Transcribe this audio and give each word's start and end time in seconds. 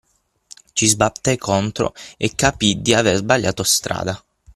Ci 0.73 0.87
sbatté 0.87 1.37
contro 1.37 1.93
e 2.17 2.33
capì 2.33 2.81
di 2.81 2.95
aver 2.95 3.17
sbagliato 3.17 3.61
strada. 3.61 4.19